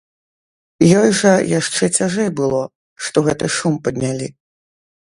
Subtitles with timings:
[1.01, 2.63] Ёй жа яшчэ цяжэй было,
[3.11, 4.27] што гэты шум паднялі.